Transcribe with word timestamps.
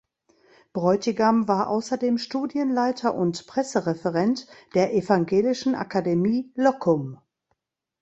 Bräutigam 0.73 1.47
war 1.47 1.69
außerdem 1.69 2.17
Studienleiter 2.17 3.13
und 3.13 3.45
Pressereferent 3.45 4.47
der 4.73 4.95
Evangelischen 4.95 5.75
Akademie 5.75 6.51
Loccum. 6.55 7.19